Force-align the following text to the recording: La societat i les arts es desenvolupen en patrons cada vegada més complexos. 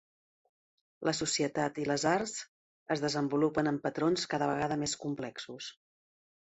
La 1.09 1.13
societat 1.17 1.77
i 1.83 1.85
les 1.91 2.07
arts 2.13 2.35
es 2.97 3.05
desenvolupen 3.07 3.73
en 3.75 3.81
patrons 3.87 4.27
cada 4.35 4.53
vegada 4.55 4.81
més 4.87 5.01
complexos. 5.07 5.75